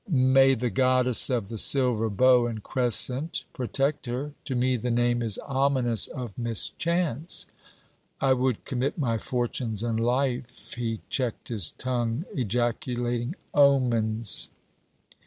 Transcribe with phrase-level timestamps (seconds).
[0.09, 4.33] 'May the Goddess of the silver bow and crescent protect her!
[4.45, 7.45] To me the name is ominous of mischance.'
[8.19, 14.49] 'I would commit my fortunes and life...!' He checked his tongue, ejaculating: 'Omens!'